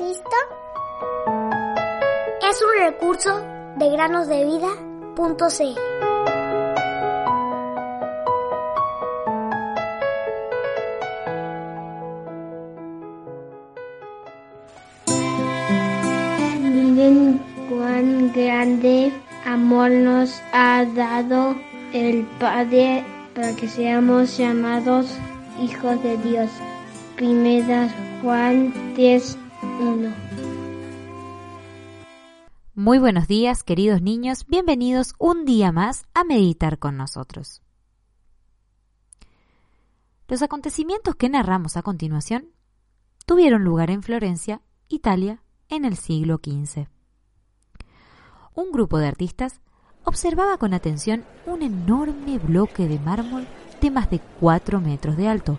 Cristo? 0.00 0.36
Es 2.48 2.62
un 2.62 2.86
recurso 2.86 3.38
de 3.76 3.90
granosdevida.cl. 3.90 5.80
Miren 16.62 17.42
cuán 17.68 18.32
grande 18.32 19.12
amor 19.44 19.90
nos 19.90 20.40
ha 20.54 20.86
dado 20.94 21.54
el 21.92 22.24
Padre 22.38 23.04
para 23.34 23.54
que 23.54 23.68
seamos 23.68 24.38
llamados 24.38 25.14
hijos 25.60 26.02
de 26.02 26.16
Dios. 26.16 26.48
Primera 27.16 27.90
Juan 28.22 28.72
10.1 29.80 30.14
Muy 32.74 32.98
buenos 32.98 33.26
días, 33.26 33.62
queridos 33.62 34.02
niños. 34.02 34.44
Bienvenidos 34.46 35.14
un 35.18 35.46
día 35.46 35.72
más 35.72 36.04
a 36.12 36.22
meditar 36.22 36.78
con 36.78 36.98
nosotros. 36.98 37.62
Los 40.28 40.42
acontecimientos 40.42 41.16
que 41.16 41.30
narramos 41.30 41.78
a 41.78 41.82
continuación 41.82 42.50
tuvieron 43.24 43.64
lugar 43.64 43.90
en 43.90 44.02
Florencia, 44.02 44.60
Italia, 44.88 45.42
en 45.70 45.86
el 45.86 45.96
siglo 45.96 46.40
XV. 46.44 46.86
Un 48.54 48.72
grupo 48.72 48.98
de 48.98 49.08
artistas 49.08 49.62
observaba 50.04 50.58
con 50.58 50.74
atención 50.74 51.24
un 51.46 51.62
enorme 51.62 52.38
bloque 52.38 52.86
de 52.86 52.98
mármol 52.98 53.46
de 53.80 53.90
más 53.90 54.10
de 54.10 54.20
4 54.40 54.78
metros 54.80 55.16
de 55.16 55.28
alto, 55.28 55.58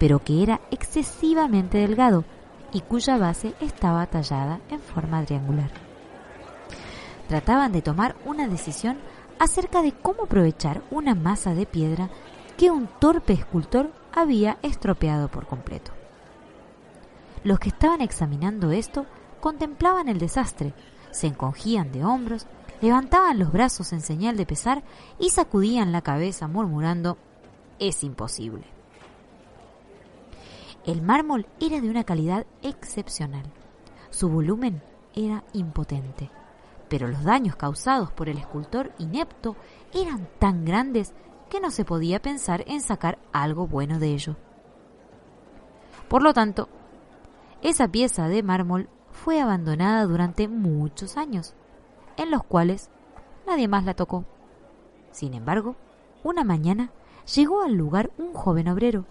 pero 0.00 0.18
que 0.18 0.42
era 0.42 0.60
excesivamente 0.72 1.78
delgado 1.78 2.24
y 2.72 2.80
cuya 2.80 3.16
base 3.16 3.54
estaba 3.60 4.06
tallada 4.06 4.60
en 4.68 4.80
forma 4.80 5.24
triangular. 5.24 5.70
Trataban 7.28 7.72
de 7.72 7.82
tomar 7.82 8.16
una 8.24 8.48
decisión 8.48 8.98
acerca 9.38 9.82
de 9.82 9.92
cómo 9.92 10.24
aprovechar 10.24 10.82
una 10.90 11.14
masa 11.14 11.54
de 11.54 11.66
piedra 11.66 12.10
que 12.56 12.70
un 12.70 12.86
torpe 12.86 13.32
escultor 13.32 13.92
había 14.14 14.58
estropeado 14.62 15.28
por 15.28 15.46
completo. 15.46 15.92
Los 17.44 17.58
que 17.58 17.68
estaban 17.68 18.00
examinando 18.00 18.70
esto 18.70 19.06
contemplaban 19.40 20.08
el 20.08 20.18
desastre, 20.18 20.72
se 21.10 21.26
encogían 21.26 21.92
de 21.92 22.04
hombros, 22.04 22.46
levantaban 22.80 23.38
los 23.38 23.52
brazos 23.52 23.92
en 23.92 24.00
señal 24.00 24.36
de 24.36 24.46
pesar 24.46 24.82
y 25.18 25.30
sacudían 25.30 25.92
la 25.92 26.02
cabeza 26.02 26.48
murmurando 26.48 27.18
es 27.78 28.02
imposible. 28.02 28.75
El 30.86 31.02
mármol 31.02 31.46
era 31.58 31.80
de 31.80 31.90
una 31.90 32.04
calidad 32.04 32.46
excepcional. 32.62 33.42
Su 34.10 34.28
volumen 34.28 34.80
era 35.16 35.42
impotente, 35.52 36.30
pero 36.88 37.08
los 37.08 37.24
daños 37.24 37.56
causados 37.56 38.12
por 38.12 38.28
el 38.28 38.38
escultor 38.38 38.92
inepto 38.98 39.56
eran 39.92 40.28
tan 40.38 40.64
grandes 40.64 41.12
que 41.50 41.60
no 41.60 41.72
se 41.72 41.84
podía 41.84 42.22
pensar 42.22 42.62
en 42.68 42.80
sacar 42.80 43.18
algo 43.32 43.66
bueno 43.66 43.98
de 43.98 44.12
ello. 44.12 44.36
Por 46.08 46.22
lo 46.22 46.32
tanto, 46.32 46.68
esa 47.62 47.88
pieza 47.88 48.28
de 48.28 48.44
mármol 48.44 48.88
fue 49.10 49.40
abandonada 49.40 50.04
durante 50.04 50.46
muchos 50.46 51.16
años, 51.16 51.56
en 52.16 52.30
los 52.30 52.44
cuales 52.44 52.90
nadie 53.44 53.66
más 53.66 53.84
la 53.84 53.94
tocó. 53.94 54.24
Sin 55.10 55.34
embargo, 55.34 55.74
una 56.22 56.44
mañana 56.44 56.92
llegó 57.34 57.62
al 57.62 57.74
lugar 57.74 58.12
un 58.18 58.34
joven 58.34 58.68
obrero, 58.68 59.04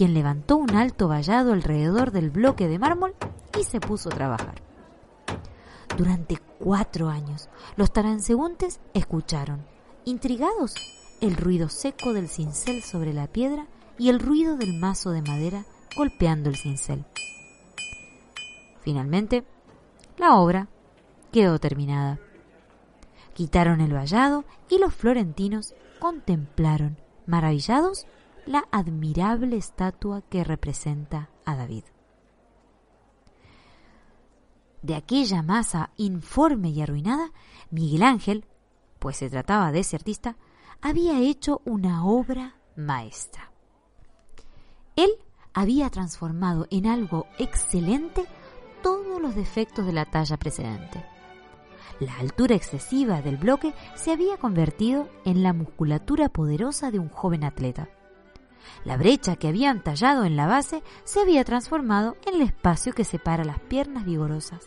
quien 0.00 0.14
levantó 0.14 0.56
un 0.56 0.74
alto 0.76 1.08
vallado 1.08 1.52
alrededor 1.52 2.10
del 2.10 2.30
bloque 2.30 2.68
de 2.68 2.78
mármol 2.78 3.14
y 3.60 3.64
se 3.64 3.80
puso 3.80 4.08
a 4.08 4.12
trabajar. 4.14 4.62
Durante 5.94 6.38
cuatro 6.58 7.10
años, 7.10 7.50
los 7.76 7.92
taranseúntes 7.92 8.80
escucharon, 8.94 9.62
intrigados, 10.06 10.74
el 11.20 11.36
ruido 11.36 11.68
seco 11.68 12.14
del 12.14 12.28
cincel 12.28 12.82
sobre 12.82 13.12
la 13.12 13.26
piedra 13.26 13.66
y 13.98 14.08
el 14.08 14.20
ruido 14.20 14.56
del 14.56 14.80
mazo 14.80 15.10
de 15.10 15.20
madera 15.20 15.66
golpeando 15.94 16.48
el 16.48 16.56
cincel. 16.56 17.04
Finalmente, 18.80 19.44
la 20.16 20.36
obra 20.36 20.68
quedó 21.30 21.58
terminada. 21.58 22.18
Quitaron 23.34 23.82
el 23.82 23.92
vallado 23.92 24.46
y 24.70 24.78
los 24.78 24.94
florentinos 24.94 25.74
contemplaron, 25.98 26.96
maravillados, 27.26 28.06
la 28.46 28.66
admirable 28.70 29.56
estatua 29.56 30.22
que 30.22 30.44
representa 30.44 31.30
a 31.44 31.56
David. 31.56 31.84
De 34.82 34.94
aquella 34.94 35.42
masa 35.42 35.90
informe 35.96 36.70
y 36.70 36.80
arruinada, 36.80 37.32
Miguel 37.70 38.02
Ángel, 38.02 38.44
pues 38.98 39.18
se 39.18 39.28
trataba 39.28 39.72
de 39.72 39.80
ese 39.80 39.96
artista, 39.96 40.36
había 40.80 41.20
hecho 41.20 41.60
una 41.64 42.04
obra 42.06 42.56
maestra. 42.76 43.52
Él 44.96 45.10
había 45.52 45.90
transformado 45.90 46.66
en 46.70 46.86
algo 46.86 47.26
excelente 47.38 48.24
todos 48.82 49.20
los 49.20 49.34
defectos 49.34 49.84
de 49.84 49.92
la 49.92 50.06
talla 50.06 50.38
precedente. 50.38 51.04
La 51.98 52.16
altura 52.16 52.54
excesiva 52.54 53.20
del 53.20 53.36
bloque 53.36 53.74
se 53.94 54.10
había 54.10 54.38
convertido 54.38 55.10
en 55.26 55.42
la 55.42 55.52
musculatura 55.52 56.30
poderosa 56.30 56.90
de 56.90 56.98
un 56.98 57.10
joven 57.10 57.44
atleta. 57.44 57.90
La 58.84 58.96
brecha 58.96 59.36
que 59.36 59.48
habían 59.48 59.82
tallado 59.82 60.24
en 60.24 60.36
la 60.36 60.46
base 60.46 60.82
se 61.04 61.20
había 61.20 61.44
transformado 61.44 62.16
en 62.26 62.34
el 62.34 62.42
espacio 62.42 62.92
que 62.92 63.04
separa 63.04 63.44
las 63.44 63.60
piernas 63.60 64.04
vigorosas. 64.04 64.66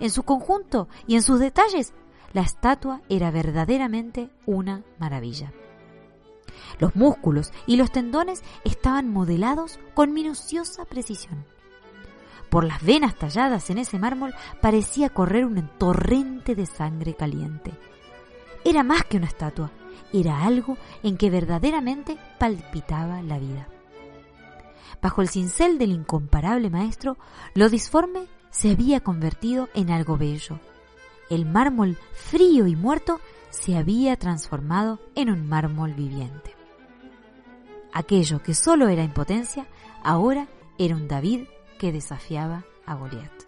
En 0.00 0.10
su 0.10 0.22
conjunto 0.22 0.88
y 1.06 1.16
en 1.16 1.22
sus 1.22 1.38
detalles, 1.40 1.92
la 2.32 2.42
estatua 2.42 3.00
era 3.08 3.30
verdaderamente 3.30 4.30
una 4.46 4.82
maravilla. 4.98 5.52
Los 6.78 6.96
músculos 6.96 7.52
y 7.66 7.76
los 7.76 7.92
tendones 7.92 8.42
estaban 8.64 9.08
modelados 9.08 9.78
con 9.94 10.12
minuciosa 10.12 10.84
precisión. 10.84 11.44
Por 12.50 12.64
las 12.64 12.82
venas 12.82 13.16
talladas 13.16 13.70
en 13.70 13.78
ese 13.78 13.98
mármol 13.98 14.34
parecía 14.60 15.08
correr 15.10 15.44
un 15.44 15.68
torrente 15.78 16.54
de 16.54 16.66
sangre 16.66 17.14
caliente. 17.14 17.72
Era 18.64 18.82
más 18.82 19.04
que 19.04 19.16
una 19.16 19.26
estatua, 19.26 19.70
era 20.14 20.44
algo 20.44 20.78
en 21.02 21.16
que 21.16 21.28
verdaderamente 21.28 22.16
palpitaba 22.38 23.20
la 23.20 23.38
vida. 23.38 23.68
Bajo 25.02 25.20
el 25.20 25.28
cincel 25.28 25.76
del 25.76 25.90
incomparable 25.90 26.70
maestro, 26.70 27.18
lo 27.54 27.68
disforme 27.68 28.26
se 28.50 28.70
había 28.70 29.00
convertido 29.00 29.68
en 29.74 29.90
algo 29.90 30.16
bello. 30.16 30.60
El 31.28 31.44
mármol 31.44 31.98
frío 32.12 32.66
y 32.68 32.76
muerto 32.76 33.20
se 33.50 33.76
había 33.76 34.16
transformado 34.16 35.00
en 35.16 35.30
un 35.30 35.48
mármol 35.48 35.94
viviente. 35.94 36.54
Aquello 37.92 38.42
que 38.42 38.54
solo 38.54 38.88
era 38.88 39.02
impotencia, 39.02 39.66
ahora 40.02 40.48
era 40.78 40.94
un 40.94 41.08
David 41.08 41.46
que 41.78 41.92
desafiaba 41.92 42.64
a 42.86 42.94
Goliat. 42.94 43.43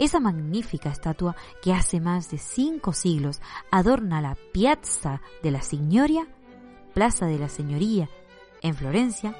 Esa 0.00 0.18
magnífica 0.18 0.88
estatua 0.88 1.36
que 1.60 1.74
hace 1.74 2.00
más 2.00 2.30
de 2.30 2.38
cinco 2.38 2.94
siglos 2.94 3.42
adorna 3.70 4.22
la 4.22 4.34
Piazza 4.50 5.20
de 5.42 5.50
la 5.50 5.60
Signoria, 5.60 6.26
Plaza 6.94 7.26
de 7.26 7.38
la 7.38 7.50
Señoría, 7.50 8.08
en 8.62 8.74
Florencia, 8.74 9.36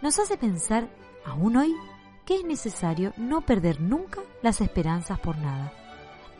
nos 0.00 0.18
hace 0.18 0.38
pensar, 0.38 0.88
aún 1.26 1.58
hoy, 1.58 1.76
que 2.24 2.36
es 2.36 2.44
necesario 2.44 3.12
no 3.18 3.42
perder 3.42 3.82
nunca 3.82 4.22
las 4.40 4.62
esperanzas 4.62 5.20
por 5.20 5.36
nada, 5.36 5.74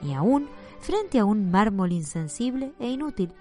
ni 0.00 0.14
aún 0.14 0.48
frente 0.80 1.18
a 1.18 1.26
un 1.26 1.50
mármol 1.50 1.92
insensible 1.92 2.72
e 2.78 2.88
inútil, 2.88 3.34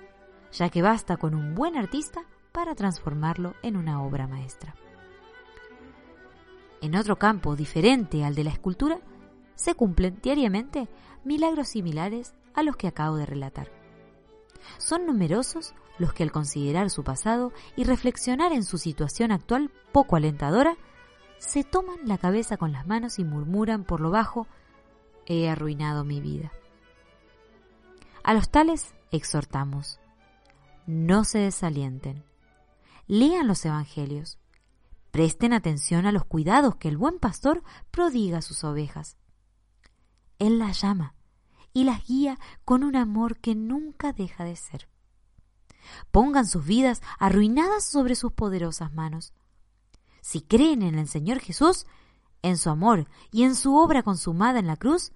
ya 0.51 0.67
que 0.67 0.81
basta 0.81 1.15
con 1.15 1.35
un 1.35 1.55
buen 1.55 1.77
artista 1.77 2.25
para 2.51 2.75
transformarlo 2.75 3.53
en 3.63 3.77
una 3.77 4.03
obra 4.03 4.27
maestra. 4.27 4.75
En 6.81 6.97
otro 6.97 7.17
campo 7.17 7.55
diferente 7.55 8.25
al 8.25 8.35
de 8.35 8.43
la 8.43 8.51
escultura, 8.51 8.99
se 9.57 9.75
cumplen 9.75 10.19
diariamente 10.21 10.87
milagros 11.25 11.67
similares 11.67 12.33
a 12.53 12.63
los 12.63 12.77
que 12.77 12.87
acabo 12.87 13.17
de 13.17 13.25
relatar. 13.25 13.69
Son 14.77 15.05
numerosos 15.05 15.73
los 15.97 16.13
que 16.13 16.23
al 16.23 16.31
considerar 16.31 16.89
su 16.89 17.03
pasado 17.03 17.51
y 17.75 17.83
reflexionar 17.83 18.53
en 18.53 18.63
su 18.63 18.77
situación 18.77 19.31
actual 19.31 19.71
poco 19.91 20.15
alentadora, 20.15 20.77
se 21.39 21.63
toman 21.63 21.97
la 22.05 22.17
cabeza 22.17 22.57
con 22.57 22.71
las 22.71 22.87
manos 22.87 23.19
y 23.19 23.23
murmuran 23.23 23.83
por 23.83 23.99
lo 23.99 24.11
bajo, 24.11 24.47
he 25.25 25.49
arruinado 25.49 26.03
mi 26.03 26.21
vida. 26.21 26.51
A 28.23 28.33
los 28.33 28.49
tales 28.49 28.93
exhortamos, 29.11 29.99
no 30.85 31.23
se 31.23 31.39
desalienten, 31.39 32.23
lean 33.07 33.47
los 33.47 33.65
Evangelios, 33.65 34.37
presten 35.11 35.53
atención 35.53 36.05
a 36.05 36.11
los 36.11 36.25
cuidados 36.25 36.75
que 36.75 36.89
el 36.89 36.97
buen 36.97 37.19
pastor 37.19 37.63
prodiga 37.89 38.39
a 38.39 38.41
sus 38.43 38.63
ovejas. 38.63 39.17
Él 40.39 40.59
las 40.59 40.81
llama 40.81 41.15
y 41.73 41.83
las 41.83 42.05
guía 42.07 42.39
con 42.65 42.83
un 42.83 42.95
amor 42.95 43.37
que 43.37 43.55
nunca 43.55 44.13
deja 44.13 44.43
de 44.43 44.55
ser. 44.55 44.87
Pongan 46.11 46.45
sus 46.45 46.65
vidas 46.65 47.01
arruinadas 47.19 47.83
sobre 47.83 48.15
sus 48.15 48.33
poderosas 48.33 48.93
manos. 48.93 49.33
Si 50.21 50.41
creen 50.41 50.81
en 50.81 50.97
el 50.97 51.07
Señor 51.07 51.39
Jesús, 51.39 51.85
en 52.41 52.57
su 52.57 52.69
amor 52.69 53.07
y 53.31 53.43
en 53.43 53.55
su 53.55 53.75
obra 53.75 54.03
consumada 54.03 54.59
en 54.59 54.67
la 54.67 54.77
cruz, 54.77 55.11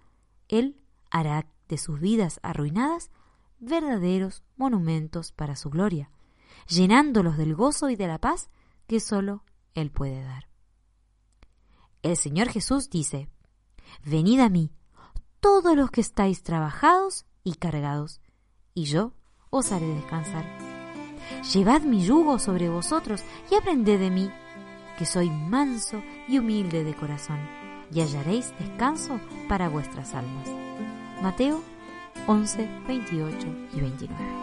Él 0.47 0.81
hará 1.09 1.47
de 1.67 1.77
sus 1.77 1.99
vidas 1.99 2.39
arruinadas 2.43 3.11
verdaderos 3.59 4.43
monumentos 4.55 5.31
para 5.31 5.55
su 5.55 5.69
gloria, 5.69 6.11
llenándolos 6.67 7.37
del 7.37 7.55
gozo 7.55 7.89
y 7.89 7.95
de 7.95 8.07
la 8.07 8.17
paz 8.17 8.49
que 8.87 8.99
solo 8.99 9.43
Él 9.73 9.91
puede 9.91 10.23
dar. 10.23 10.47
El 12.01 12.17
Señor 12.17 12.49
Jesús 12.49 12.89
dice, 12.89 13.29
Venid 14.03 14.39
a 14.39 14.49
mí, 14.49 14.71
todos 15.41 15.75
los 15.75 15.89
que 15.89 16.01
estáis 16.01 16.43
trabajados 16.43 17.25
y 17.43 17.55
cargados, 17.55 18.21
y 18.75 18.85
yo 18.85 19.13
os 19.49 19.71
haré 19.71 19.87
descansar. 19.87 20.45
Llevad 21.51 21.81
mi 21.81 22.05
yugo 22.05 22.39
sobre 22.39 22.69
vosotros 22.69 23.23
y 23.49 23.55
aprended 23.55 23.99
de 23.99 24.11
mí, 24.11 24.31
que 24.97 25.05
soy 25.05 25.29
manso 25.31 26.01
y 26.27 26.37
humilde 26.37 26.83
de 26.83 26.95
corazón, 26.95 27.39
y 27.91 28.01
hallaréis 28.01 28.53
descanso 28.59 29.19
para 29.49 29.67
vuestras 29.67 30.13
almas. 30.13 30.47
Mateo 31.21 31.61
11, 32.27 32.69
28 32.87 33.47
y 33.73 33.79
29. 33.81 34.41